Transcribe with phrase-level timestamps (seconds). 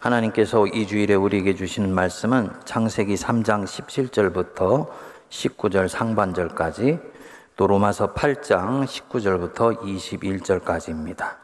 [0.00, 4.88] 하나님께서 이 주일에 우리에게 주시는 말씀은 창세기 3장 17절부터
[5.28, 6.98] 19절 상반절까지
[7.56, 11.36] 또 로마서 8장 19절부터 21절까지입니다.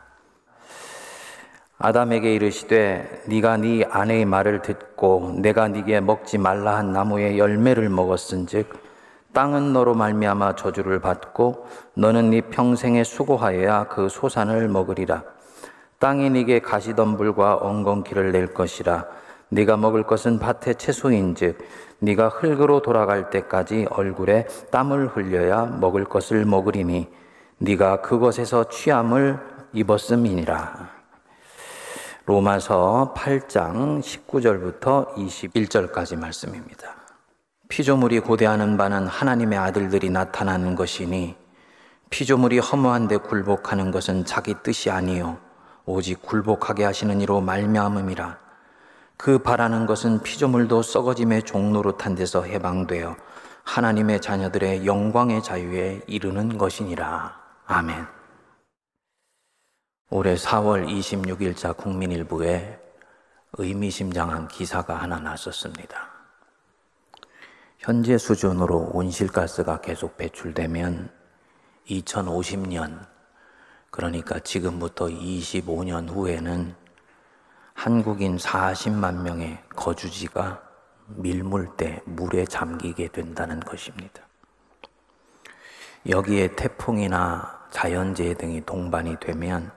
[1.77, 8.73] 아담에게 이르시되 네가 네 아내의 말을 듣고 내가 네게 먹지 말라 한 나무의 열매를 먹었은즉
[9.35, 15.36] 땅은 너로 말미암아 저주를 받고 너는 네 평생에 수고하여야 그 소산을 먹으리라.
[15.99, 19.07] 땅이 네게 가시덤불과 엉겅퀴를 낼 것이라
[19.49, 21.59] 네가 먹을 것은 밭의 채소인즉
[22.01, 27.09] 네가 흙으로 돌아갈 때까지 얼굴에 땀을 흘려야 먹을 것을 먹으리니
[27.59, 29.41] 네가 그것에서 취함을
[29.73, 30.97] 입었음이니라.
[32.27, 36.97] 로마서 8장 19절부터 21절까지 말씀입니다.
[37.69, 41.37] 피조물이 고대하는 바는 하나님의 아들들이 나타나는 것이니
[42.11, 45.39] 피조물이 허무한데 굴복하는 것은 자기 뜻이 아니요
[45.87, 48.39] 오직 굴복하게 하시는 이로 말미암음이라
[49.17, 53.17] 그 바라는 것은 피조물도 썩어짐의 종노릇한 데서 해방되어
[53.63, 57.37] 하나님의 자녀들의 영광의 자유에 이르는 것이니라.
[57.67, 58.07] 아멘.
[60.11, 62.79] 올해 4월 26일자 국민일보에
[63.55, 66.11] 의미심장한 기사가 하나 났었습니다.
[67.79, 71.11] 현재 수준으로 온실가스가 계속 배출되면
[71.89, 73.16] 2050년
[73.97, 76.75] 그러니까 지금부터 25년 후에는
[77.73, 80.63] 한국인 40만 명의 거주지가
[81.07, 84.23] 밀물대 물에 잠기게 된다는 것입니다.
[86.07, 89.73] 여기에 태풍이나 자연재해 등이 동반이 되면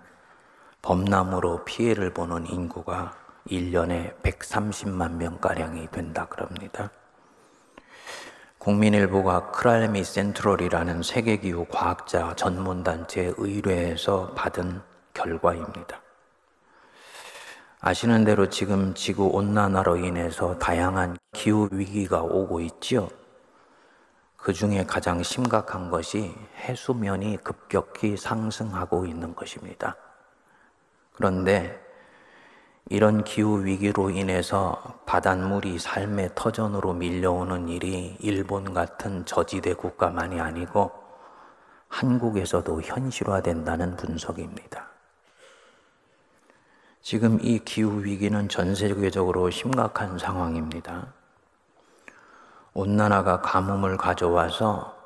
[0.82, 3.16] 범람으로 피해를 보는 인구가
[3.48, 6.92] 1년에 130만 명가량이 된다 그럽니다.
[8.60, 14.82] 국민일보가 크랄미 센트럴이라는 세계기후 과학자 전문단체 의뢰에서 받은
[15.14, 16.02] 결과입니다.
[17.80, 23.08] 아시는 대로 지금 지구 온난화로 인해서 다양한 기후 위기가 오고 있지요.
[24.36, 29.96] 그 중에 가장 심각한 것이 해수면이 급격히 상승하고 있는 것입니다.
[31.14, 31.80] 그런데
[32.92, 40.92] 이런 기후 위기로 인해서 바닷물이 삶의 터전으로 밀려오는 일이 일본 같은 저지대 국가만이 아니고
[41.88, 44.88] 한국에서도 현실화된다는 분석입니다.
[47.02, 51.14] 지금 이 기후 위기는 전 세계적으로 심각한 상황입니다.
[52.74, 54.98] 온난화가 가뭄을 가져와서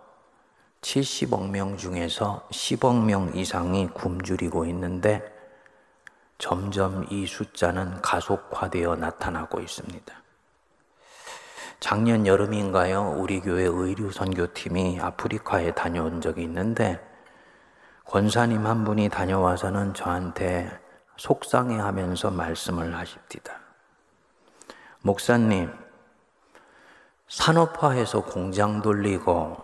[0.82, 5.33] 70억 명 중에서 10억 명 이상이 굶주리고 있는데
[6.38, 10.14] 점점 이 숫자는 가속화되어 나타나고 있습니다.
[11.80, 13.16] 작년 여름인가요?
[13.18, 17.00] 우리 교회 의류 선교팀이 아프리카에 다녀온 적이 있는데
[18.06, 20.70] 권사님 한 분이 다녀와서는 저한테
[21.18, 23.60] 속상해 하면서 말씀을 하십니다.
[25.02, 25.72] 목사님,
[27.28, 29.58] 산업화해서 공장 돌리고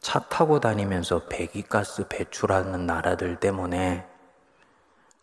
[0.00, 4.06] 차 타고 다니면서 배기가스 배출하는 나라들 때문에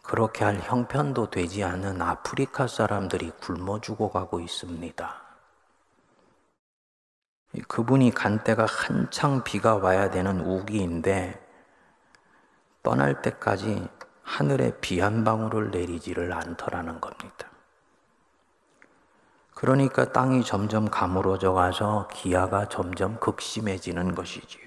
[0.05, 5.21] 그렇게 할 형편도 되지 않은 아프리카 사람들이 굶어 죽어가고 있습니다.
[7.67, 11.41] 그분이 간 때가 한창 비가 와야 되는 우기인데
[12.83, 13.87] 떠날 때까지
[14.23, 17.49] 하늘에 비 한 방울을 내리지를 않더라는 겁니다.
[19.55, 24.64] 그러니까 땅이 점점 가물어져 가서 기아가 점점 극심해지는 것이지요.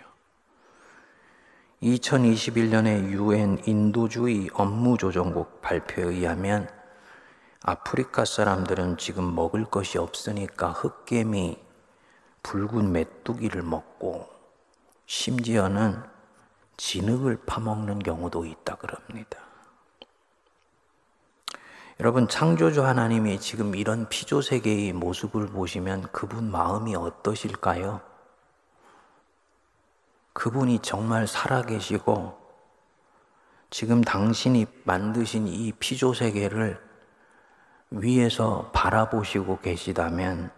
[1.82, 6.68] 2021년에 유엔 인도주의 업무조정국 발표에 의하면
[7.62, 11.58] 아프리카 사람들은 지금 먹을 것이 없으니까 흑개미,
[12.42, 14.28] 붉은 메뚜기를 먹고
[15.06, 16.02] 심지어는
[16.76, 19.38] 진흙을 파먹는 경우도 있다 그럽니다.
[22.00, 28.07] 여러분, 창조주 하나님이 지금 이런 피조 세계의 모습을 보시면 그분 마음이 어떠실까요?
[30.38, 32.38] 그분이 정말 살아계시고
[33.70, 36.80] 지금 당신이 만드신 이 피조 세계를
[37.90, 40.52] 위에서 바라보시고 계시다면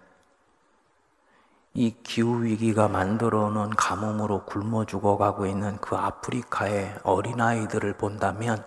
[1.73, 8.63] 이 기후 위기가 만들어 놓은 가뭄으로 굶어 죽어가고 있는 그 아프리카의 어린아이들을 본다면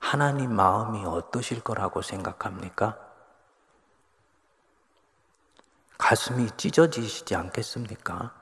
[0.00, 2.98] 하나님 마음이 어떠실 거라고 생각합니까?
[5.98, 8.41] 가슴이 찢어지시지 않겠습니까?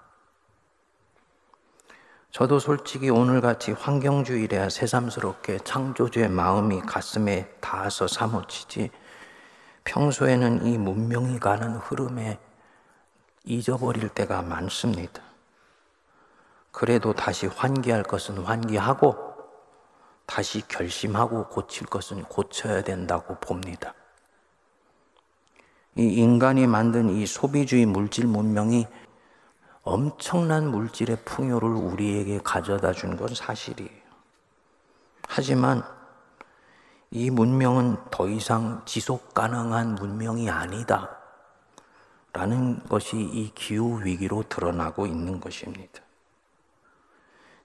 [2.32, 8.90] 저도 솔직히 오늘같이 환경주의래야 새삼스럽게 창조주의 마음이 가슴에 닿아서 사무치지
[9.82, 12.38] 평소에는 이 문명이 가는 흐름에
[13.44, 15.22] 잊어버릴 때가 많습니다.
[16.70, 19.16] 그래도 다시 환기할 것은 환기하고
[20.24, 23.94] 다시 결심하고 고칠 것은 고쳐야 된다고 봅니다.
[25.96, 28.86] 이 인간이 만든 이 소비주의 물질 문명이
[29.82, 34.00] 엄청난 물질의 풍요를 우리에게 가져다 준 건 사실이에요.
[35.28, 35.82] 하지만
[37.10, 41.16] 이 문명은 더 이상 지속 가능한 문명이 아니다.
[42.32, 46.02] 라는 것이 이 기후 위기로 드러나고 있는 것입니다.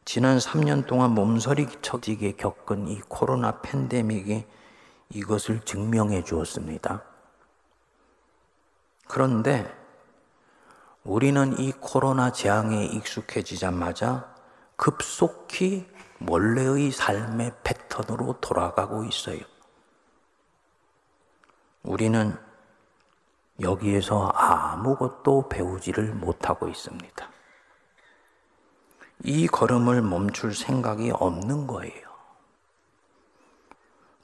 [0.05, 4.45] 지난 3년 동안 몸서리 쳐지게 겪은 이 코로나 팬데믹이
[5.09, 7.03] 이것을 증명해 주었습니다.
[9.07, 9.84] 그런데
[11.05, 14.33] 우리는 이 코로나 재앙에 익숙해지자마자
[14.75, 15.87] 급속히
[16.27, 19.39] 원래의 삶의 패턴으로 돌아가고 있어요.
[21.83, 22.35] 우리는
[23.61, 27.29] 여기에서 아무것도 배우지를 못하고 있습니다.
[29.25, 32.09] 이 걸음을 멈출 생각이 없는 거예요.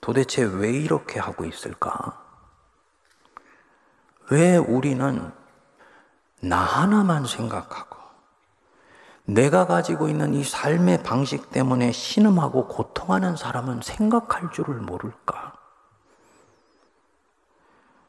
[0.01, 2.19] 도대체 왜 이렇게 하고 있을까?
[4.31, 5.40] 왜 우리는
[6.41, 7.97] 나 하나만 생각하고
[9.25, 15.53] 내가 가지고 있는 이 삶의 방식 때문에 신음하고 고통하는 사람은 생각할 줄을 모를까?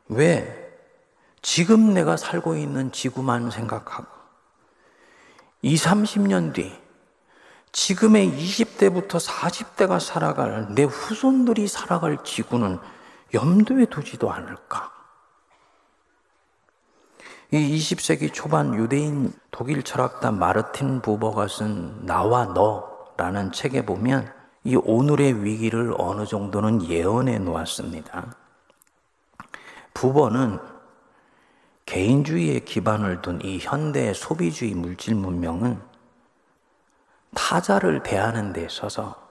[0.08, 0.58] 왜
[1.42, 4.06] 지금 내가 살고 있는 지구만 생각하고
[5.62, 6.72] 20, 30년 뒤
[7.72, 12.78] 지금의 20대부터 40대가 살아갈 내 후손들이 살아갈 지구는
[13.34, 15.01] 염두에 두지도 않을까?
[17.54, 24.32] 이 20세기 초반 유대인 독일 철학자 마르틴 부버가 쓴 나와 너라는 책에 보면
[24.64, 28.34] 이 오늘의 위기를 어느 정도는 예언해 놓았습니다.
[29.92, 30.60] 부버는
[31.84, 35.78] 개인주의에 기반을 둔 이 현대 소비주의 물질 문명은
[37.34, 39.28] 타자를 대하는 데 있어서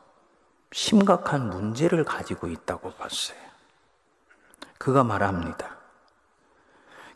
[0.72, 3.40] 심각한 문제를 가지고 있다고 봤어요.
[4.78, 5.81] 그가 말합니다.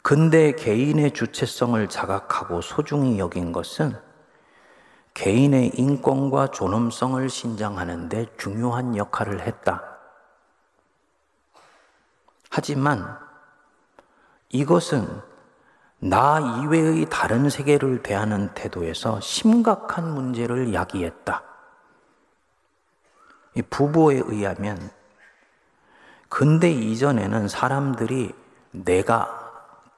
[0.06, 4.00] 근대 개인의 주체성을 자각하고 소중히 여긴 것은
[5.16, 9.84] 개인의 인권과 존엄성을 신장하는데 중요한 역할을 했다.
[12.52, 13.18] 하지만
[14.50, 15.08] 이것은
[15.98, 21.42] 나 이외의 다른 세계를 대하는 태도에서 심각한 문제를 야기했다.
[23.56, 24.92] 이 부부에 의하면
[26.30, 28.36] 근대 이전에는 사람들이
[28.70, 29.45] 내가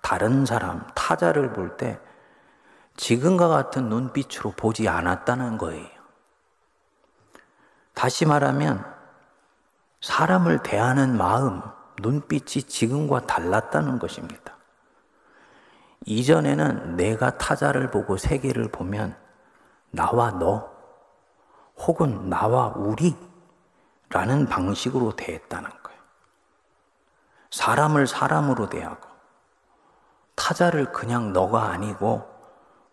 [0.07, 1.99] 다른 사람, 타자를 볼 때
[2.95, 5.85] 지금과 같은 눈빛으로 보지 않았다는 거예요.
[7.93, 8.85] 다시 말하면
[9.99, 11.61] 사람을 대하는 마음,
[12.01, 14.55] 눈빛이 지금과 달랐다는 것입니다.
[16.05, 19.13] 이전에는 내가 타자를 보고 세계를 보면
[19.91, 20.71] 나와 너
[21.79, 23.13] 혹은 나와 우리
[24.07, 25.99] 라는 방식으로 대했다는 거예요.
[27.51, 29.06] 사람을 사람으로 대하고
[30.37, 32.25] 타자를 그냥 너가 아니고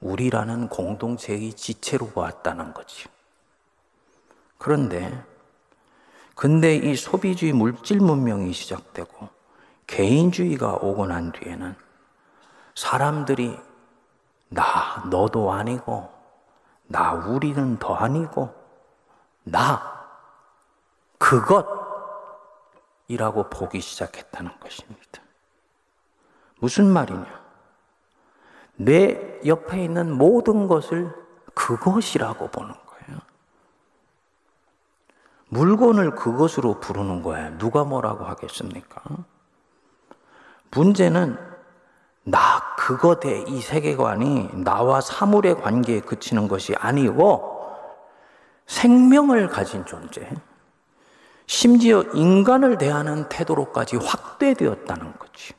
[0.01, 3.07] 우리라는 공동체의 지체로 보았다는 거지.
[4.59, 5.25] 그런데
[6.35, 9.29] 근데 이 소비주의 물질 문명이 시작되고
[9.87, 11.77] 개인주의가 오고 난 뒤에는
[12.75, 13.57] 사람들이
[14.49, 16.11] 나 너도 아니고
[16.87, 18.53] 나 우리는 더 아니고
[19.45, 20.09] 나
[21.19, 21.69] 그것이라고
[23.51, 25.24] 보기 시작했다는 것입니다.
[26.65, 27.27] 무슨 말이냐?
[28.77, 31.15] 내 옆에 있는 모든 것을
[31.53, 33.19] 그것이라고 보는 거예요.
[35.51, 37.59] 물건을 그것으로 부르는 거예요.
[37.59, 39.03] 누가 뭐라고 하겠습니까?
[40.71, 41.39] 문제는
[42.23, 47.77] 나 그것의 이 세계관이 나와 사물의 관계에 그치는 것이 아니고
[48.65, 50.31] 생명을 가진 존재,
[51.47, 55.53] 심지어 인간을 대하는 태도로까지 확대되었다는 거지.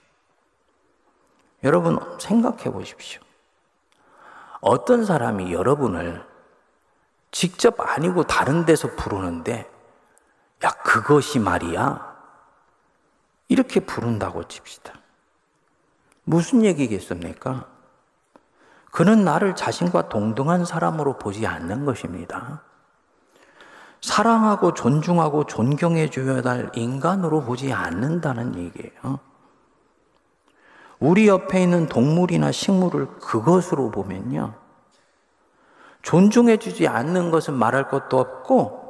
[1.66, 3.22] 여러분 생각해 보십시오.
[4.62, 6.24] 어떤 사람이 여러분을
[7.32, 9.70] 직접 아니고 다른 데서 부르는데,
[10.64, 12.16] 야, 그것이 말이야.
[13.48, 14.94] 이렇게 부른다고 칩시다.
[16.24, 17.66] 무슨 얘기겠습니까?
[18.92, 22.62] 그는 나를 자신과 동등한 사람으로 보지 않는 것입니다.
[24.02, 29.20] 사랑하고 존중하고 존경해 줘야 할 인간으로 보지 않는다는 얘기예요.
[31.06, 34.56] 우리 옆에 있는 동물이나 식물을 그것으로 보면요.
[36.02, 38.86] 존중해 주지 않는 것은 말할 것도 없고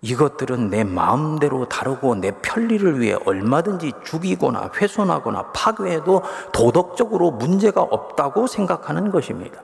[0.00, 9.12] 이것들은 내 마음대로 다루고 내 편리를 위해 얼마든지 죽이거나 훼손하거나 파괴해도 도덕적으로 문제가 없다고 생각하는
[9.12, 9.62] 것입니다.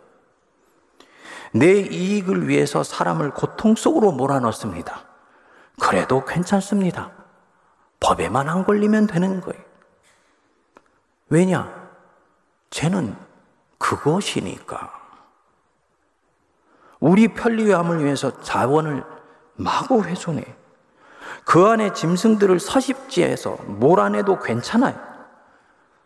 [1.53, 5.07] 내 이익을 위해서 사람을 고통 속으로 몰아넣습니다.
[5.81, 7.11] 그래도 괜찮습니다.
[7.99, 9.68] 법에만 안 걸리면 되는 거예요.
[11.29, 11.73] 왜냐?
[12.71, 13.17] 죄는
[13.79, 14.93] 그것이니까.
[17.01, 19.05] 우리 편리함을 위해서 자원을
[19.55, 20.45] 마구 훼손해.
[21.45, 25.09] 그 안에 짐승들을 서식지에서 몰아내도 괜찮아요.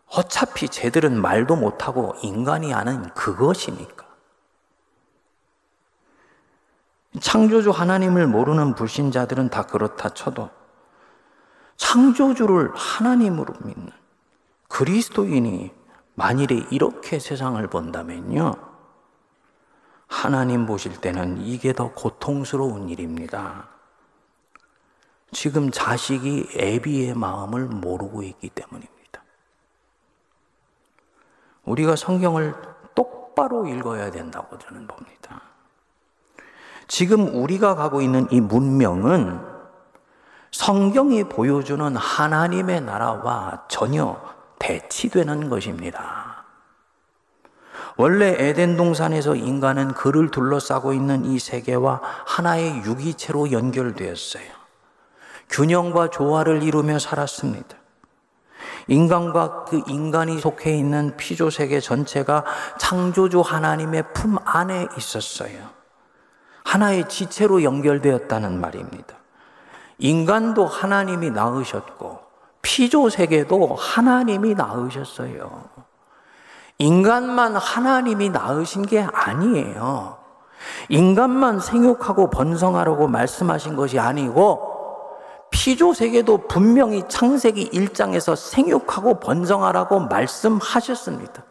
[0.06, 4.06] 어차피 쟤들은 말도 못하고 인간이 아는 그것이니까.
[7.20, 10.50] 창조주 하나님을 모르는 불신자들은 다 그렇다 쳐도
[11.76, 13.90] 창조주를 하나님으로 믿는
[14.72, 15.70] 그리스도인이
[16.14, 18.54] 만일에 이렇게 세상을 본다면요.
[20.06, 23.68] 하나님 보실 때는 이게 더 고통스러운 일입니다.
[25.30, 29.22] 지금 자식이 애비의 마음을 모르고 있기 때문입니다.
[31.64, 32.54] 우리가 성경을
[32.94, 35.42] 똑바로 읽어야 된다고 저는 봅니다.
[36.88, 39.38] 지금 우리가 가고 있는 이 문명은
[40.50, 44.31] 성경이 보여주는 하나님의 나라와 전혀
[44.62, 46.44] 대치되는 것입니다.
[47.96, 54.44] 원래 에덴 동산에서 인간은 그를 둘러싸고 있는 이 세계와 하나의 유기체로 연결되었어요.
[55.50, 57.76] 균형과 조화를 이루며 살았습니다.
[58.86, 62.44] 인간과 그 인간이 속해 있는 피조 세계 전체가
[62.78, 65.70] 창조주 하나님의 품 안에 있었어요.
[66.64, 69.16] 하나의 지체로 연결되었다는 말입니다.
[69.98, 72.21] 인간도 하나님이 낳으셨고
[72.62, 75.64] 피조 세계도 하나님이 낳으셨어요.
[76.78, 80.18] 인간만 하나님이 낳으신 게 아니에요.
[80.88, 84.70] 인간만 생육하고 번성하라고 말씀하신 것이 아니고
[85.50, 91.44] 피조 세계도 분명히 창세기 1장에서 생육하고 번성하라고 말씀하셨습니다.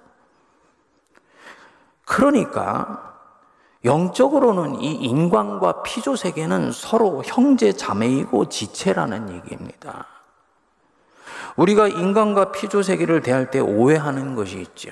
[2.06, 3.16] 그러니까
[3.86, 10.08] 영적으로는 이 인간과 피조 세계는 서로 형제 자매이고 지체라는 얘기입니다.
[11.56, 14.92] 우리가 인간과 피조 세계를 대할 때 오해하는 것이 있죠.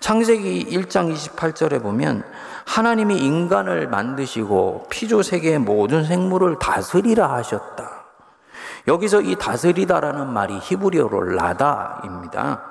[0.00, 2.24] 창세기 1장 28절에 보면
[2.66, 8.04] 하나님이 인간을 만드시고 피조 세계의 모든 생물을 다스리라 하셨다.
[8.86, 12.62] 여기서 이 다스리다라는 말이 히브리어로 라다입니다.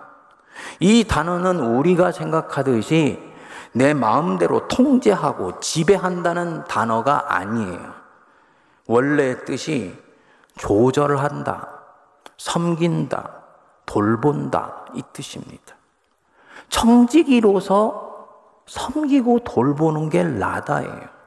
[0.79, 3.19] 이 단어는 우리가 생각하듯이
[3.73, 7.93] 내 마음대로 통제하고 지배한다는 단어가 아니에요.
[8.87, 9.95] 원래 뜻이
[10.57, 11.76] 조절한다,
[12.37, 13.43] 섬긴다,
[13.85, 15.75] 돌본다 이 뜻입니다.
[16.69, 18.27] 청지기로서
[18.67, 21.17] 섬기고 돌보는 게 라다예요.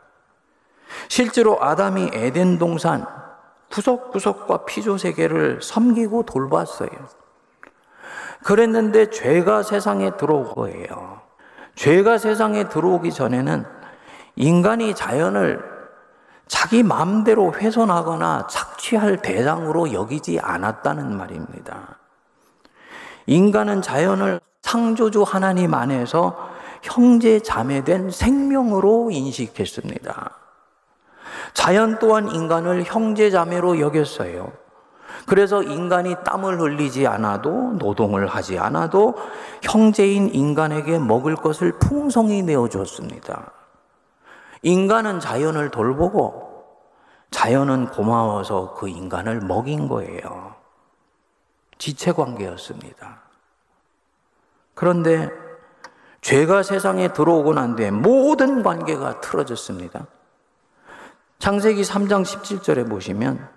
[1.08, 3.06] 실제로 아담이 에덴 동산
[3.70, 6.90] 구석구석과 피조 세계를 섬기고 돌봤어요.
[8.44, 11.20] 그랬는데 죄가 세상에 들어온 거예요.
[11.76, 13.64] 죄가 세상에 들어오기 전에는
[14.36, 15.79] 인간이 자연을
[16.50, 21.96] 자기 마음대로 훼손하거나 착취할 대상으로 여기지 않았다는 말입니다.
[23.26, 26.50] 인간은 자연을 창조주 하나님 안에서
[26.82, 30.30] 형제 자매된 생명으로 인식했습니다.
[31.54, 34.50] 자연 또한 인간을 형제 자매로 여겼어요.
[35.26, 39.14] 그래서 인간이 땀을 흘리지 않아도 노동을 하지 않아도
[39.62, 43.59] 형제인 인간에게 먹을 것을 풍성히 내어주었습니다.
[44.62, 46.50] 인간은 자연을 돌보고
[47.30, 50.54] 자연은 고마워서 그 인간을 먹인 거예요.
[51.78, 53.20] 지체 관계였습니다.
[54.74, 55.30] 그런데
[56.20, 60.06] 죄가 세상에 들어오고 난 뒤에 모든 관계가 틀어졌습니다.
[61.38, 63.48] 창세기 3장 17절에 보시면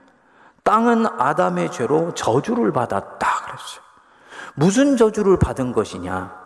[0.63, 3.83] 땅은 아담의 죄로 저주를 받았다 그랬어요.
[4.55, 6.43] 무슨 저주를 받은 것이냐?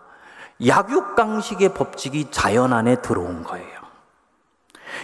[0.66, 3.77] 약육강식의 법칙이 자연 안에 들어온 거예요.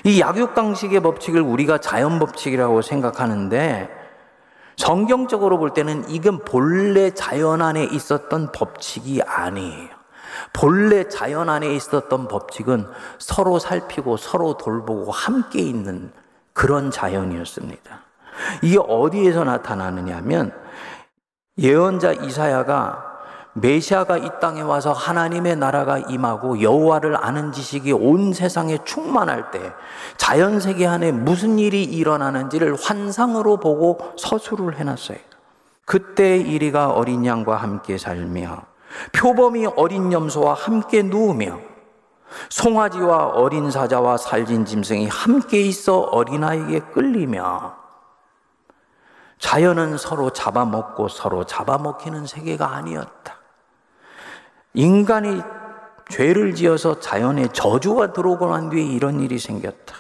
[0.04, 3.90] 이 약육강식의 법칙을 우리가 자연 법칙이라고 생각하는데
[4.78, 9.90] 성경적으로 볼 때는 이건 본래 자연 안에 있었던 법칙이 아니에요.
[10.52, 12.88] 본래 자연 안에 있었던 법칙은
[13.20, 16.12] 서로 살피고 서로 돌보고 함께 있는
[16.54, 18.02] 그런 자연이었습니다.
[18.62, 20.54] 이게 어디에서 나타나느냐 하면
[21.58, 23.13] 예언자 이사야가
[23.54, 29.74] 메시아가 이 땅에 와서 하나님의 나라가 임하고 여호와를 아는 지식이 온 세상에 충만할 때
[30.18, 35.18] 자연 세계 안에 무슨 일이 일어나는지를 환상으로 보고 서술을 해놨어요.
[35.86, 38.64] 그때 이리가 어린 양과 함께 살며
[39.12, 41.60] 표범이 어린 염소와 함께 누우며
[42.50, 47.76] 송아지와 어린 사자와 살진 짐승이 함께 있어 어린아이에게 끌리며
[49.38, 53.43] 자연은 서로 잡아먹고 서로 잡아먹히는 세계가 아니었다.
[54.74, 55.42] 인간이
[56.10, 59.96] 죄를 지어서 자연에 저주가 들어오고 난 뒤에 이런 일이 생겼다.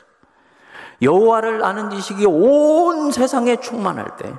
[1.01, 4.33] 여호와를 아는 지식이 온 세상에 충만할 때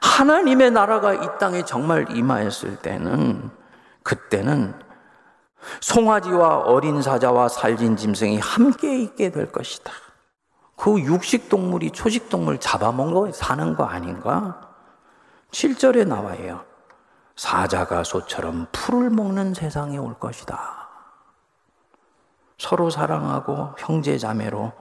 [0.00, 3.50] 하나님의 나라가 이 땅에 정말 임하였을 때는
[4.02, 4.74] 그때는
[5.80, 9.92] 송아지와 어린 사자와 살진 짐승이 함께 있게 될 것이다.
[10.76, 14.60] 그 육식 동물이 초식 동물 잡아먹고 사는 거 아닌가?
[15.50, 16.67] 7절에 나와요.
[17.38, 20.88] 사자가 소처럼 풀을 먹는 세상이 올 것이다.
[22.58, 24.72] 서로 사랑하고 형제 자매로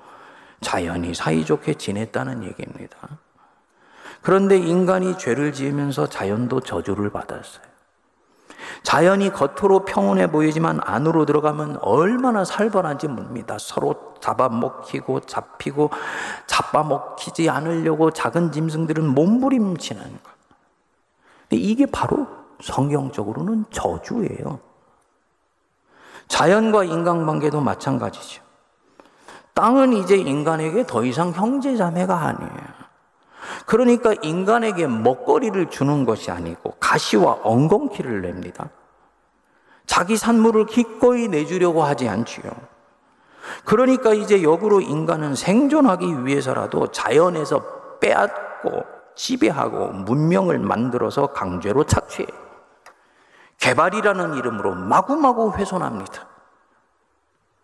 [0.59, 2.97] 자연히 사이좋게 지냈다는 얘기입니다.
[4.23, 7.63] 그런데 인간이 죄를 지으면서 자연도 저주를 받았어요.
[8.81, 13.57] 자연이 겉으로 평온해 보이지만 안으로 들어가면 얼마나 살벌한지 뭡니다.
[13.59, 15.91] 서로 잡아먹히고 잡히고
[16.47, 20.37] 잡아먹히지 않으려고 작은 짐승들은 몸부림치는 것.
[21.47, 24.59] 근데 이게 바로 성경적으로는 저주예요.
[26.27, 28.43] 자연과 인간관계도 마찬가지죠.
[29.53, 32.77] 땅은 이제 인간에게 더 이상 형제자매가 아니에요.
[33.65, 38.69] 그러니까 인간에게 먹거리를 주는 것이 아니고 가시와 엉겅퀴를 냅니다.
[39.85, 42.51] 자기 산물을 기꺼이 내주려고 하지 않지요.
[43.63, 48.83] 그러니까 이제 역으로 인간은 생존하기 위해서라도 자연에서 빼앗고
[49.15, 52.27] 지배하고 문명을 만들어서 강제로 착취해.
[53.57, 56.27] 개발이라는 이름으로 마구마구 훼손합니다.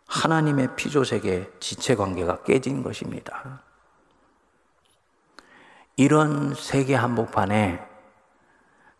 [0.07, 3.61] 하나님의 피조세계 지체 관계가 깨진 것입니다.
[5.95, 7.87] 이런 세계 한복판에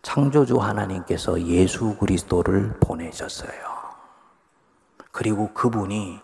[0.01, 3.73] 창조주 하나님께서 예수 그리스도를 보내셨어요.
[5.11, 6.19] 그리고 그분이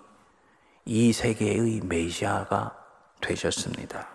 [0.85, 2.75] 이 세계의 메시아가
[3.21, 4.07] 되셨습니다.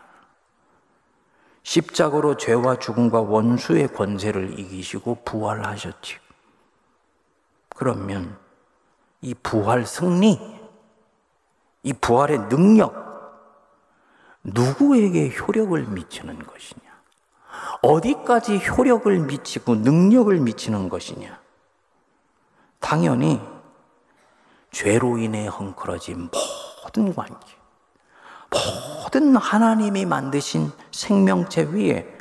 [1.62, 6.23] 십자가로 죄와 죽음과 원수의 권세를 이기시고 부활하셨지.
[7.74, 8.38] 그러면
[9.20, 10.38] 이 부활 승리,
[11.82, 13.04] 이 부활의 능력,
[14.44, 16.82] 누구에게 효력을 미치는 것이냐?
[17.82, 21.38] 어디까지 효력을 미치고 능력을 미치는 것이냐?
[22.78, 23.40] 당연히
[24.70, 26.30] 죄로 인해 헝클어진
[26.84, 27.46] 모든 관계,
[28.50, 32.18] 모든 하나님이 만드신 생명체 위에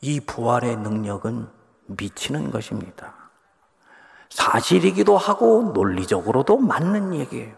[0.00, 1.48] 이 부활의 능력은
[1.86, 3.17] 미치는 것입니다.
[4.30, 7.54] 사실이기도 하고 논리적으로도 맞는 얘기예요.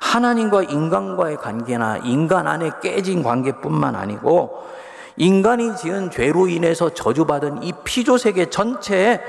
[0.00, 4.66] 하나님과 인간과의 관계나 인간 안에 깨진 관계뿐만 아니고
[5.16, 9.20] 인간이 지은 죄로 인해서 저주받은 이 피조 세계 전체에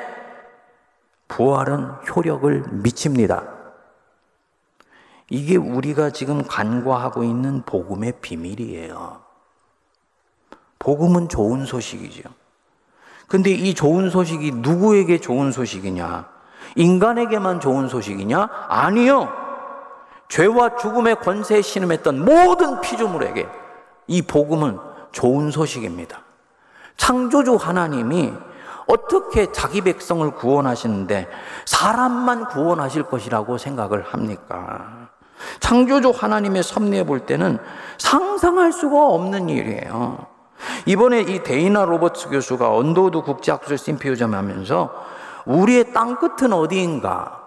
[1.28, 3.56] 부활은 효력을 미칩니다.
[5.30, 9.21] 이게 우리가 지금 간과하고 있는 복음의 비밀이에요.
[10.80, 12.30] 복음은 좋은 소식이죠.
[13.27, 16.27] 근데 이 좋은 소식이 누구에게 좋은 소식이냐?
[16.75, 18.49] 인간에게만 좋은 소식이냐?
[18.67, 19.31] 아니요.
[20.27, 23.47] 죄와 죽음의 권세에 신음했던 모든 피조물에게
[24.07, 24.77] 이 복음은
[25.11, 26.19] 좋은 소식입니다.
[26.97, 28.33] 창조주 하나님이
[28.88, 31.27] 어떻게 자기 백성을 구원하시는데
[31.65, 35.09] 사람만 구원하실 것이라고 생각을 합니까?
[35.59, 37.59] 창조주 하나님의 섭리에 볼 때는
[37.97, 40.35] 상상할 수가 없는 일이에요.
[40.86, 45.06] 이번에 이 데이나 로버츠 교수가 언더우드 국제학술 심포지엄 하면서
[45.45, 47.45] 우리의 땅 끝은 어디인가?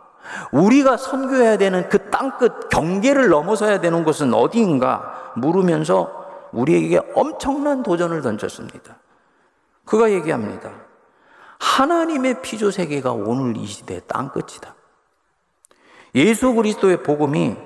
[0.52, 8.96] 우리가 선교해야 되는 그 땅끝 경계를 넘어서야 되는 곳은 어디인가 물으면서 우리에게 엄청난 도전을 던졌습니다.
[9.84, 10.70] 그가 얘기합니다.
[11.58, 14.74] 하나님의 피조 세계가 오늘 이 시대의 땅끝이다.
[16.14, 17.56] 예수 그리스도의 복음이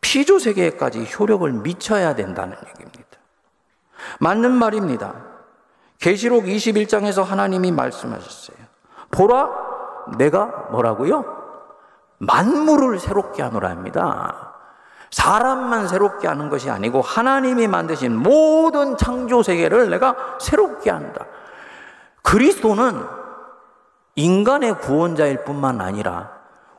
[0.00, 3.03] 피조 세계까지 효력을 미쳐야 된다는 얘기입니다.
[4.20, 5.14] 맞는 말입니다.
[5.98, 8.56] 계시록 21장에서 하나님이 말씀하셨어요.
[9.10, 9.50] 보라,
[10.18, 11.24] 내가 뭐라고요?
[12.18, 14.52] 만물을 새롭게 하노라 합니다.
[15.10, 21.26] 사람만 새롭게 하는 것이 아니고 하나님이 만드신 모든 창조 세계를 내가 새롭게 한다.
[22.22, 23.06] 그리스도는
[24.16, 26.32] 인간의 구원자일 뿐만 아니라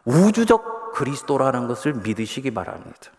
[0.03, 3.11] 우주적 그리스도라는 것을 믿으시기 바랍니다.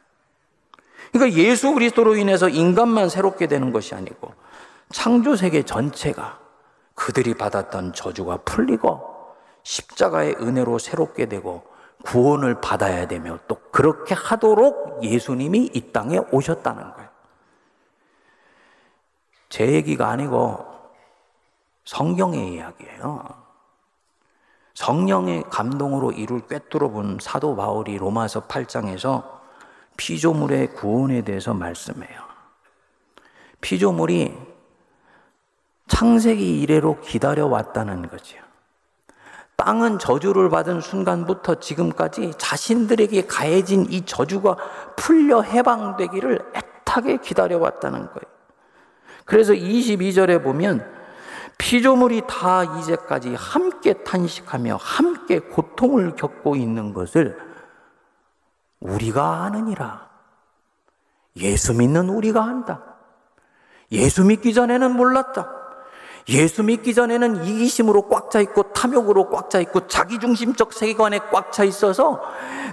[1.18, 4.35] 그러니까 예수 그리스도로 인해서 인간만 새롭게 되는 것이 아니고
[4.90, 6.38] 창조 세계 전체가
[6.94, 9.16] 그들이 받았던 저주가 풀리고
[9.62, 11.64] 십자가의 은혜로 새롭게 되고
[12.05, 17.09] 구원을 받아야 되며 또 그렇게 하도록 예수님이 이 땅에 오셨다는 거예요.
[19.48, 20.64] 제 얘기가 아니고
[21.85, 23.24] 성경의 이야기예요.
[24.74, 29.36] 성령의 감동으로 이를 꿰뚫어 본 사도 바울이 로마서 8장에서
[29.96, 32.20] 피조물의 구원에 대해서 말씀해요.
[33.61, 34.37] 피조물이
[35.88, 38.37] 창세기 이래로 기다려왔다는 거죠.
[39.56, 44.56] 땅은 저주를 받은 순간부터 지금까지 자신들에게 가해진 이 저주가
[44.96, 48.37] 풀려 해방되기를 애타게 기다려왔다는 거예요.
[49.24, 50.87] 그래서 22절에 보면
[51.59, 57.45] 피조물이 다 이제까지 함께 탄식하며 함께 고통을 겪고 있는 것을
[58.87, 60.09] 우리가 아느니라.
[61.37, 62.83] 예수 믿는 우리가 안다.
[63.92, 65.53] 예수 믿기 전에는 몰랐다.
[66.29, 71.62] 예수 믿기 전에는 이기심으로 꽉 차 있고 탐욕으로 꽉 차 있고 자기중심적 세계관에 꽉 차
[71.62, 72.20] 있어서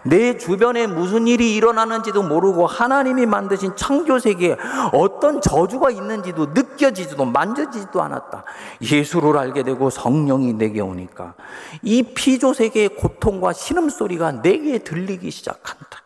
[0.05, 4.57] 내 주변에 무슨 일이 일어나는지도 모르고 하나님이 만드신 창조 세계에
[4.91, 8.43] 어떤 저주가 있는지도 느껴지지도 만져지지도 않았다.
[8.81, 11.35] 예수를 알게 되고 성령이 내게 오니까
[11.83, 16.02] 이 피조 세계의 고통과 신음 소리가 내게 들리기 시작한다.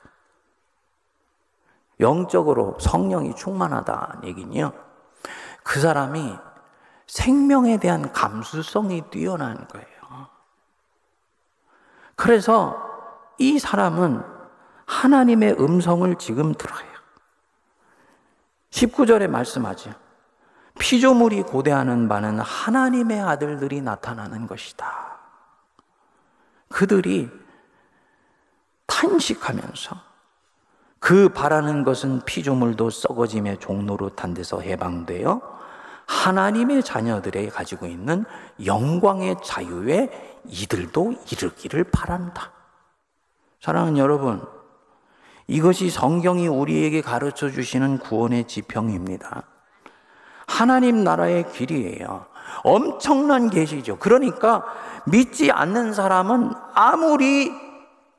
[2.00, 4.72] 영적으로 성령이 충만하다 얘기는요.
[5.64, 6.38] 그 사람이
[7.08, 9.88] 생명에 대한 감수성이 뛰어난 거예요.
[12.16, 12.78] 그래서
[13.38, 14.24] 이 사람은
[14.86, 16.88] 하나님의 음성을 지금 들어요.
[18.72, 19.94] 19절에 말씀하죠.
[20.80, 25.18] 피조물이 고대하는 바는 하나님의 아들들이 나타나는 것이다.
[26.70, 27.30] 그들이
[28.86, 30.07] 탄식하면서
[31.00, 35.42] 그 바라는 것은 피조물도 썩어짐의 종로로 탄 데서 해방되어
[36.06, 38.26] 하나님의 자녀들이 가지고 있는
[38.66, 40.10] 영광의 자유에
[40.46, 42.52] 이들도 이르기를 바란다.
[43.60, 44.42] 사랑하는 여러분,
[45.48, 49.44] 이것이 성경이 우리에게 가르쳐 주시는 구원의 지평입니다.
[50.48, 52.26] 하나님 나라의 길이에요.
[52.64, 53.98] 엄청난 계시죠.
[53.98, 54.64] 그러니까
[55.06, 57.52] 믿지 않는 사람은 아무리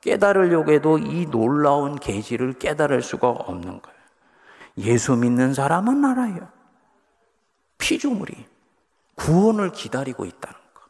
[0.00, 3.98] 깨달으려고 해도 이 놀라운 계시를 깨달을 수가 없는 거예요.
[4.78, 6.48] 예수 믿는 사람은 알아요.
[7.78, 8.46] 피조물이
[9.16, 10.82] 구원을 기다리고 있다는 것.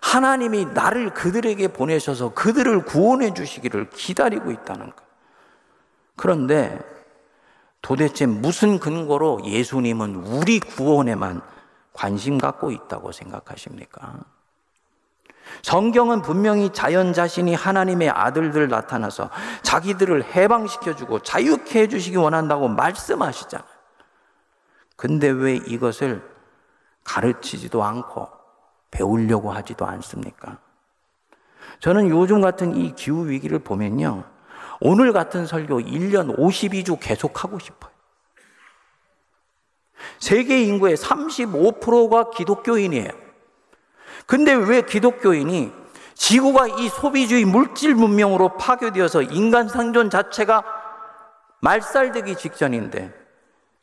[0.00, 5.04] 하나님이 나를 그들에게 보내셔서 그들을 구원해 주시기를 기다리고 있다는 것.
[6.16, 6.78] 그런데
[7.82, 11.40] 도대체 무슨 근거로 예수님은 우리 구원에만
[11.92, 14.24] 관심 갖고 있다고 생각하십니까?
[15.62, 19.30] 성경은 분명히 자연 자신이 하나님의 아들들 나타나서
[19.62, 23.68] 자기들을 해방시켜주고 자유케 해주시기 원한다고 말씀하시잖아요.
[24.96, 26.22] 근데 왜 이것을
[27.04, 28.28] 가르치지도 않고
[28.90, 30.58] 배우려고 하지도 않습니까?
[31.80, 34.24] 저는 요즘 같은 이 기후 위기를 보면요.
[34.80, 37.92] 오늘 같은 설교 1년 52주 계속하고 싶어요.
[40.18, 43.27] 세계 인구의 35%가 기독교인이에요.
[44.28, 45.72] 근데 왜 기독교인이
[46.12, 50.62] 지구가 이 소비주의 물질 문명으로 파괴되어서 인간 생존 자체가
[51.60, 53.14] 말살되기 직전인데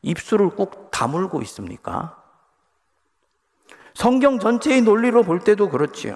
[0.03, 2.15] 입술을 꾹 다물고 있습니까?
[3.95, 6.15] 성경 전체의 논리로 볼 때도 그렇지요.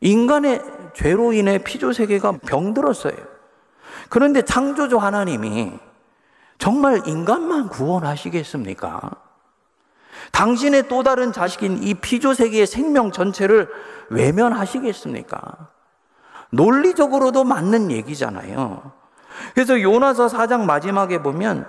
[0.00, 0.62] 인간의
[0.94, 3.16] 죄로 인해 피조 세계가 병들었어요.
[4.08, 5.72] 그런데 창조주 하나님이
[6.58, 9.21] 정말 인간만 구원하시겠습니까?
[10.30, 13.68] 당신의 또 다른 자식인 이 피조 세계의 생명 전체를
[14.10, 15.40] 외면하시겠습니까?
[16.50, 18.92] 논리적으로도 맞는 얘기잖아요.
[19.54, 21.66] 그래서 요나서 4장 마지막에 보면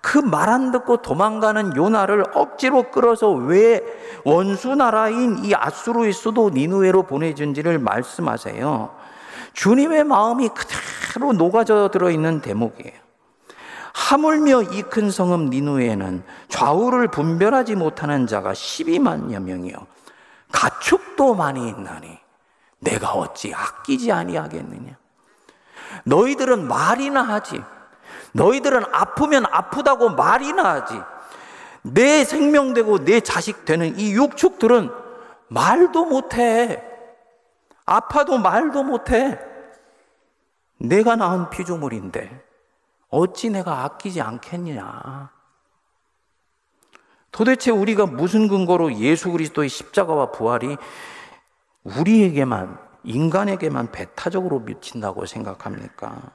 [0.00, 3.80] 그 말 안 듣고 도망가는 요나를 억지로 끌어서 왜
[4.24, 8.94] 원수 나라인 이 아수르에서도 니누에로 보내준지를 말씀하세요.
[9.54, 13.03] 주님의 마음이 그대로 녹아져 들어 있는 대목이에요.
[13.94, 19.74] 하물며 이 큰 성읍 니누에는 좌우를 분별하지 못하는 자가 12만여 명이요.
[20.52, 22.18] 가축도 많이 있나니
[22.80, 24.96] 내가 어찌 아끼지 아니하겠느냐.
[26.04, 27.62] 너희들은 말이나 하지.
[28.32, 31.00] 너희들은 아프면 아프다고 말이나 하지.
[31.82, 34.90] 내 생명 되고 내 자식 되는 이 육축들은
[35.48, 36.82] 말도 못해.
[37.86, 39.38] 아파도 말도 못해.
[40.78, 42.42] 내가 낳은 피조물인데
[43.14, 45.30] 어찌 내가 아끼지 않겠느냐.
[47.30, 50.76] 도대체 우리가 무슨 근거로 예수 그리스도의 십자가와 부활이
[51.84, 56.32] 우리에게만, 인간에게만 배타적으로 미친다고 생각합니까?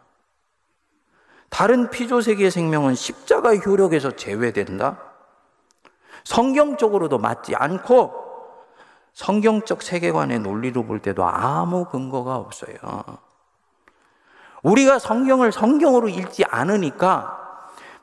[1.50, 5.00] 다른 피조 세계의 생명은 십자가의 효력에서 제외된다?
[6.24, 8.14] 성경적으로도 맞지 않고
[9.14, 12.78] 성경적 세계관의 논리로 볼 때도 아무 근거가 없어요.
[14.64, 17.38] 우리가 성경을 성경으로 읽지 않으니까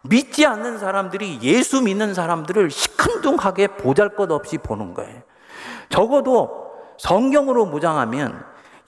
[0.03, 5.23] 믿지 않는 사람들이 예수 믿는 사람들을 시큰둥하게 보잘 것 없이 보는 거예요.
[5.88, 6.66] 적어도
[6.99, 8.45] 성경으로 무장하면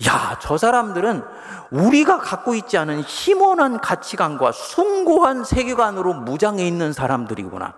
[0.06, 1.22] 야, 저 사람들은
[1.70, 7.74] 우리가 갖고 있지 않은 희원한 가치관과 숭고한 세계관으로 무장해 있는 사람들이구나.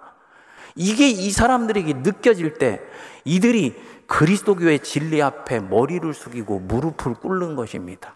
[0.76, 2.80] 이게 이 사람들에게 느껴질 때
[3.24, 3.74] 이들이
[4.06, 8.14] 그리스도교의 진리 앞에 머리를 숙이고 무릎을 꿇는 것입니다.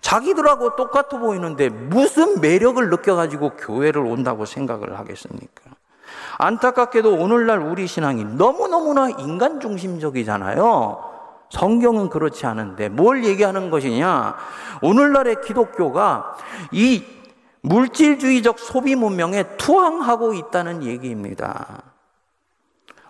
[0.00, 5.62] 자기들하고 똑같아 보이는데 무슨 매력을 느껴가지고 교회를 온다고 생각을 하겠습니까?
[6.38, 11.10] 안타깝게도 오늘날 우리 신앙이 너무너무나 인간 중심적이잖아요.
[11.50, 14.36] 성경은 그렇지 않은데 뭘 얘기하는 것이냐?
[14.82, 16.36] 오늘날의 기독교가
[16.72, 17.04] 이
[17.62, 21.82] 물질주의적 소비 문명에 투항하고 있다는 얘기입니다.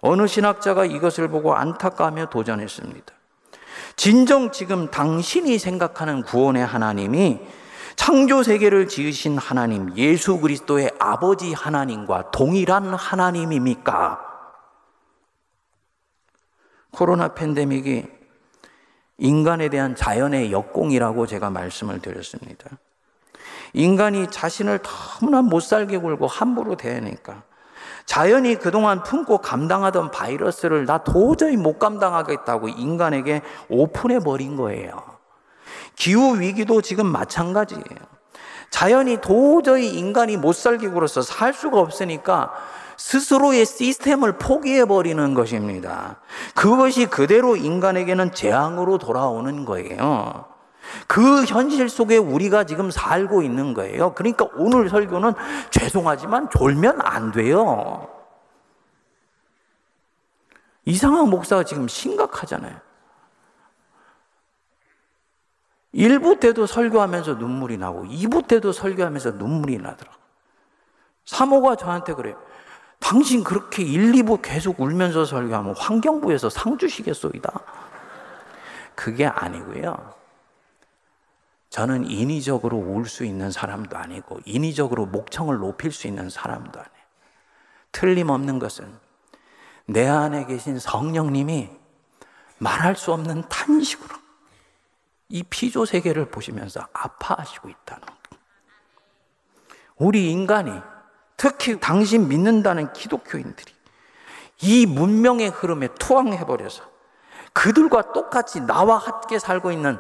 [0.01, 3.15] 어느 신학자가 이것을 보고 안타까며 도전했습니다.
[3.97, 7.41] 진정 지금 당신이 생각하는 구원의 하나님이
[7.97, 14.19] 창조 세계를 지으신 하나님, 예수 그리스도의 아버지 하나님과 동일한 하나님입니까?
[16.93, 18.07] 코로나 팬데믹이
[19.19, 22.71] 인간에 대한 자연의 역공이라고 제가 말씀을 드렸습니다.
[23.75, 27.43] 인간이 자신을 너무나 못 살게 굴고 함부로 대하니까
[28.11, 35.01] 자연이 그동안 품고 감당하던 바이러스를 나 도저히 못 감당하겠다고 인간에게 오픈해 버린 거예요.
[35.95, 37.85] 기후 위기도 지금 마찬가지예요.
[38.69, 40.57] 자연이 도저히 인간이 못
[40.91, 42.53] 굴어서 살 수가 없으니까
[42.97, 46.19] 스스로의 시스템을 포기해 버리는 것입니다.
[46.57, 50.47] 그것이 그대로 인간에게는 재앙으로 돌아오는 거예요.
[51.07, 54.15] 그 현실 속에 우리가 지금 살고 있는 거예요.
[54.15, 55.33] 그러니까 오늘 설교는
[55.71, 58.09] 죄송하지만 졸면 안 돼요.
[60.85, 62.77] 이상한 목사가 지금 심각하잖아요.
[65.95, 70.19] 1부 때도 설교하면서 눈물이 나고 2부 때도 설교하면서 눈물이 나더라고.
[71.25, 72.41] 사모가 저한테 그래요.
[73.01, 77.51] 당신 그렇게 1, 2부 계속 울면서 설교하면 환경부에서 상 주시겠소이다.
[78.95, 80.20] 그게 아니고요.
[81.71, 87.05] 저는 인위적으로 울 수 있는 사람도 아니고 인위적으로 목청을 높일 수 있는 사람도 아니에요.
[87.93, 88.93] 틀림없는 것은
[89.87, 91.71] 내 안에 계신 성령님이
[92.59, 94.15] 말할 수 없는 탄식으로
[95.29, 98.15] 이 피조 세계를 보시면서 아파하시고 있다는 것.
[99.97, 100.73] 우리 인간이
[101.37, 103.73] 특히 당신 믿는다는 기독교인들이
[104.63, 106.83] 이 문명의 흐름에 투항해버려서
[107.53, 109.99] 그들과 똑같이 나와 함께 살고 있는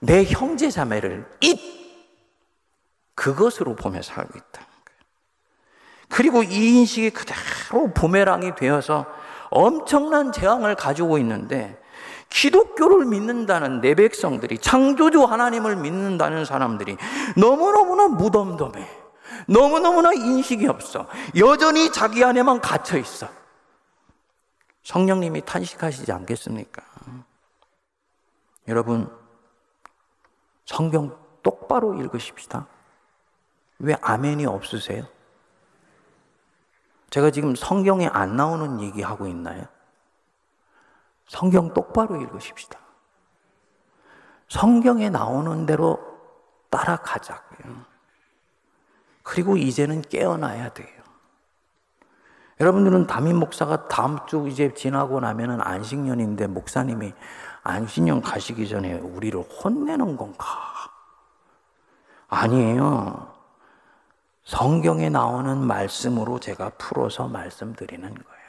[0.00, 1.58] 내 형제 자매를 잇
[3.14, 4.70] 그것으로 보며 살고 거예요.
[6.08, 9.06] 그리고 이 인식이 그대로 부메랑이 되어서
[9.50, 11.80] 엄청난 재앙을 가지고 있는데
[12.30, 16.96] 기독교를 믿는다는 내 백성들이 창조주 하나님을 믿는다는 사람들이
[17.36, 18.88] 너무너무나 무덤덤해.
[19.46, 21.06] 너무너무나 인식이 없어.
[21.36, 23.28] 여전히 자기 안에만 갇혀 있어.
[24.84, 26.82] 성령님이 탄식하시지 않겠습니까?
[28.68, 29.10] 여러분,
[30.70, 32.68] 성경 똑바로 읽으십시다.
[33.80, 35.04] 왜 아멘이 없으세요?
[37.10, 39.64] 제가 지금 성경에 안 나오는 얘기 하고 있나요?
[41.26, 42.78] 성경 똑바로 읽으십시다.
[44.48, 45.98] 성경에 나오는 대로
[46.70, 47.84] 따라가자고요.
[49.24, 51.00] 그리고 이제는 깨어나야 돼요.
[52.60, 57.12] 여러분들은 담임 목사가 다음 주 이제 지나고 나면은 안식년인데 목사님이
[57.62, 60.46] 안식년 가시기 전에 우리를 혼내는 건가?
[62.28, 63.34] 아니에요.
[64.44, 68.40] 성경에 나오는 말씀으로 제가 풀어서 말씀드리는 거예요.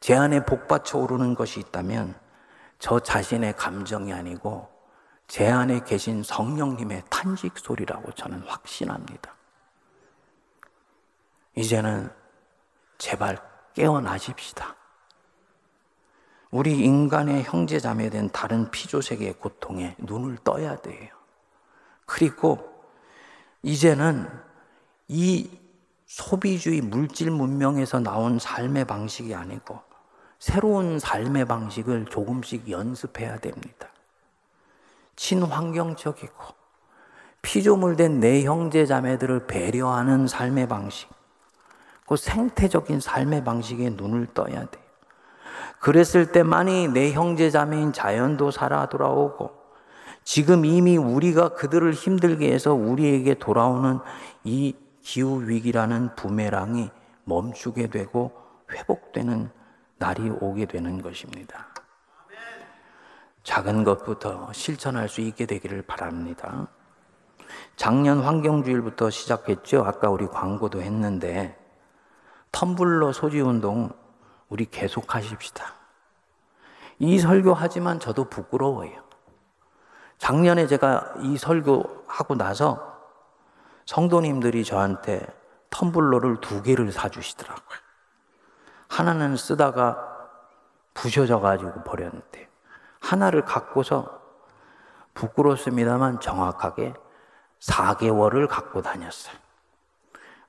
[0.00, 2.18] 제 안에 복받쳐 오르는 것이 있다면
[2.78, 4.70] 저 자신의 감정이 아니고
[5.26, 9.34] 제 안에 계신 성령님의 탄식 소리라고 저는 확신합니다.
[11.56, 12.10] 이제는
[12.98, 13.38] 제발
[13.74, 14.79] 깨어나십시다.
[16.50, 21.08] 우리 인간의 형제자매 된 다른 피조세계의 고통에 눈을 떠야 돼요.
[22.06, 22.58] 그리고
[23.62, 24.28] 이제는
[25.06, 25.50] 이
[26.06, 29.80] 소비주의 물질 문명에서 나온 삶의 방식이 아니고
[30.40, 33.88] 새로운 삶의 방식을 조금씩 연습해야 됩니다.
[35.14, 36.60] 친환경적이고
[37.42, 41.08] 피조물 된 내 형제 자매들을 배려하는 삶의 방식,
[42.06, 44.89] 그 생태적인 삶의 방식에 눈을 떠야 돼요.
[45.78, 49.50] 그랬을 때만이 내 형제 자매인 자연도 살아 돌아오고
[50.24, 53.98] 지금 이미 우리가 그들을 힘들게 해서 우리에게 돌아오는
[54.44, 56.90] 이 기후 위기라는 부메랑이
[57.24, 58.32] 멈추게 되고
[58.70, 59.50] 회복되는
[59.98, 61.68] 날이 오게 되는 것입니다.
[63.42, 66.68] 작은 것부터 실천할 수 있게 되기를 바랍니다.
[67.76, 69.84] 작년 환경주일부터 시작했죠.
[69.84, 71.56] 아까 우리 광고도 했는데
[72.52, 73.90] 텀블러 소지 운동
[74.50, 75.74] 우리 계속 하십시다.
[76.98, 79.02] 이 설교하지만 저도 부끄러워요.
[80.18, 82.90] 작년에 제가 이 설교하고 나서
[83.86, 85.26] 성도님들이 저한테
[85.70, 87.78] 텀블러를 두 개를 사주시더라고요.
[88.88, 90.28] 하나는 쓰다가
[90.92, 92.48] 부셔져 가지고 버렸는데,
[93.00, 94.20] 하나를 갖고서
[95.14, 96.92] 부끄럽습니다만 정확하게
[97.60, 99.34] 4개월을 갖고 다녔어요.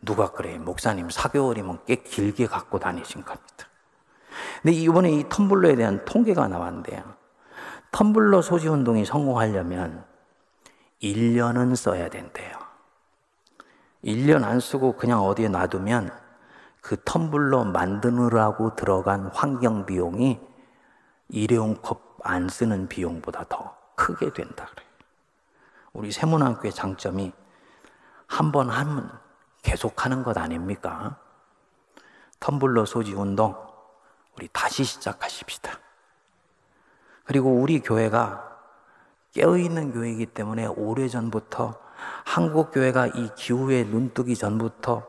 [0.02, 0.58] 누가 그래?
[0.58, 3.71] 목사님 4개월이면 꽤 길게 갖고 다니신 겁니다.
[4.62, 7.04] 근데 이번에 이 텀블러에 대한 통계가 나왔는데요.
[7.92, 10.06] 텀블러 소지 운동이 성공하려면
[11.02, 12.52] 1년은 써야 된대요.
[14.04, 16.12] 1년 안 쓰고 그냥 어디에 놔두면
[16.82, 20.40] 그 텀블러 만드느라고 들어간 환경 비용이
[21.30, 24.90] 일회용 컵 안 쓰는 비용보다 더 크게 된다 그래요.
[25.94, 27.34] 우리 세문학교의 장점이
[28.28, 29.12] 한 번 하면
[29.62, 31.18] 계속 하는 것 아닙니까?
[32.40, 33.56] 텀블러 소지 운동
[34.42, 35.80] 우리 다시 시작하십시다.
[37.26, 38.60] 그리고 우리 교회가
[39.34, 41.80] 깨어있는 교회이기 때문에 오래전부터
[42.26, 45.06] 한국 교회가 이 기후에 눈뜨기 전부터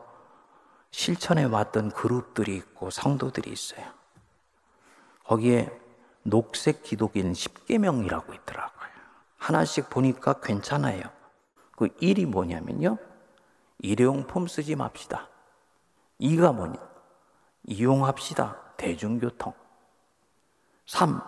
[0.91, 3.83] 실천해 왔던 그룹들이 있고 성도들이 있어요.
[5.25, 5.75] 거기에
[6.21, 8.89] 녹색 기독인 10계명이라고 있더라고요.
[9.37, 11.01] 하나씩 보니까 괜찮아요.
[11.75, 12.99] 그 1이 뭐냐면요.
[13.79, 15.27] 일회용품 쓰지 맙시다.
[16.21, 16.75] 2가 뭐냐?
[17.63, 18.62] 이용합시다.
[18.83, 19.53] 대중교통.
[20.87, 21.21] 3.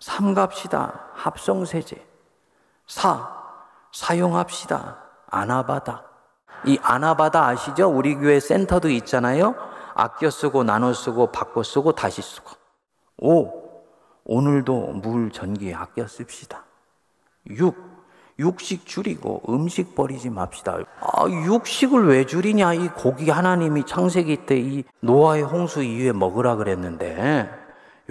[0.00, 1.10] 삼갑시다.
[1.12, 2.02] 합성세제.
[2.86, 3.28] 4.
[3.92, 4.96] 사용합시다.
[5.26, 6.04] 아나바다.
[6.64, 7.90] 이 아나바다 아시죠?
[7.90, 9.54] 우리 교회 센터도 있잖아요.
[9.94, 12.50] 아껴 쓰고 나눠 쓰고 바꿔 쓰고 다시 쓰고.
[13.18, 13.84] 5.
[14.24, 16.64] 오늘도 물 전기 아껴 씁시다.
[17.50, 17.91] 6.
[18.42, 20.78] 육식 줄이고 음식 버리지 맙시다.
[21.00, 22.74] 아, 육식을 왜 줄이냐?
[22.74, 27.48] 이 고기 하나님이 창세기 때 이 노아의 홍수 이후에 먹으라 그랬는데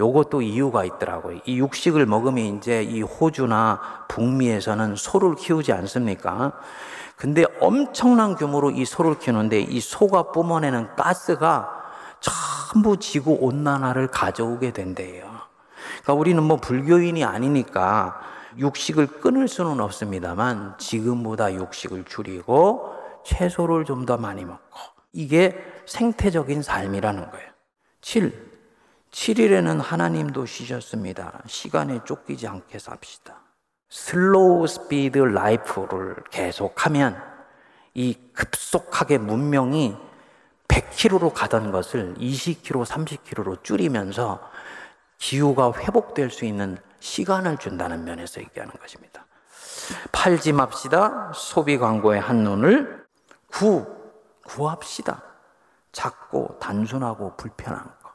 [0.00, 1.40] 요것도 이유가 있더라고요.
[1.44, 6.52] 이 육식을 먹으면 이제 이 호주나 북미에서는 소를 키우지 않습니까?
[7.16, 11.68] 근데 엄청난 규모로 이 소를 키우는데 이 소가 뿜어내는 가스가
[12.20, 15.24] 전부 지구 온난화를 가져오게 된대요.
[16.02, 18.20] 그러니까 우리는 뭐 불교인이 아니니까
[18.58, 24.78] 육식을 끊을 수는 없습니다만 지금보다 육식을 줄이고 채소를 좀 더 많이 먹고
[25.12, 27.50] 이게 생태적인 삶이라는 거예요.
[28.00, 28.52] 7.
[29.12, 31.42] 7일에는 하나님도 쉬셨습니다.
[31.46, 33.40] 시간에 쫓기지 않게 삽시다.
[33.90, 37.22] slow speed life를 계속하면
[37.94, 39.94] 이 급속하게 문명이
[40.68, 44.40] 100km로 가던 것을 20km, 30km로 줄이면서
[45.18, 49.26] 기후가 회복될 수 있는 시간을 준다는 면에서 얘기하는 것입니다.
[50.12, 51.32] 팔지 맙시다.
[51.34, 53.04] 소비 광고의 한눈을
[53.50, 53.84] 구,
[54.44, 55.20] 구합시다.
[55.90, 58.12] 작고 단순하고 불편한 거.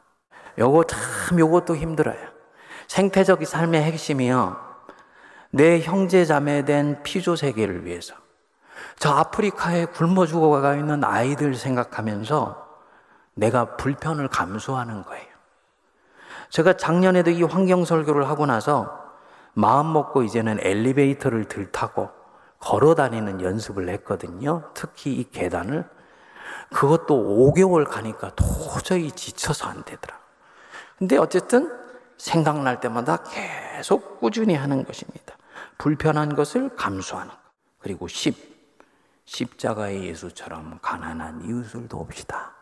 [0.57, 2.17] 요거 참 요것도 힘들어요.
[2.87, 4.65] 생태적 삶의 핵심이요.
[5.51, 8.15] 내 형제 자매 된 피조 세계를 위해서.
[8.97, 12.65] 저 아프리카에 굶어 죽어가 있는 아이들 생각하면서
[13.35, 15.36] 내가 불편을 감수하는 거예요.
[16.49, 19.05] 제가 작년에도 이 환경 설교를 하고 나서
[19.53, 22.09] 마음 먹고 이제는 엘리베이터를 들 타고
[22.59, 24.69] 걸어 다니는 연습을 했거든요.
[24.73, 25.85] 특히 이 계단을.
[26.73, 30.17] 그것도 5개월 가니까 도저히 지쳐서 안 되더라.
[30.97, 31.71] 근데 어쨌든
[32.17, 35.35] 생각날 때마다 계속 꾸준히 하는 것입니다.
[35.77, 37.37] 불편한 것을 감수하는 것.
[37.79, 38.57] 그리고 10.
[39.25, 42.56] 십자가의 예수처럼 가난한 이웃을 돕시다.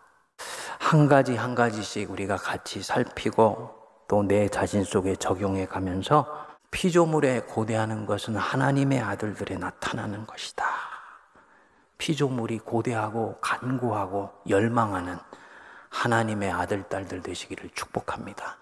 [0.80, 3.76] 한 가지 한 가지씩 우리가 같이 살피고
[4.08, 10.66] 또 내 자신 속에 적용해 가면서 피조물에 고대하는 것은 하나님의 아들들에 나타나는 것이다.
[11.98, 15.18] 피조물이 고대하고 간구하고 열망하는
[15.90, 18.58] 하나님의 아들, 딸들 되시기를 축복합니다.